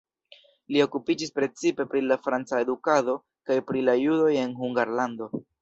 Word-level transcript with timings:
Li 0.75 0.79
okupiĝis 0.85 1.33
precipe 1.35 1.85
pri 1.93 2.01
la 2.07 2.17
franca 2.25 2.63
edukado 2.67 3.17
kaj 3.51 3.61
pri 3.71 3.87
la 3.91 3.97
judoj 4.09 4.33
en 4.47 4.61
Hungarlando. 4.65 5.33